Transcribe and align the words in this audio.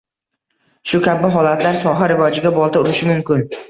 Shu 0.93 1.03
kabi 1.03 1.31
holatlar 1.37 1.79
soha 1.85 2.11
rivojiga 2.15 2.57
bolta 2.61 2.87
urishi 2.87 3.15
mumkin. 3.17 3.51